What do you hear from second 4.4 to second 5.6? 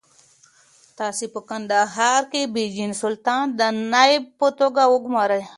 توګه وګمارئ.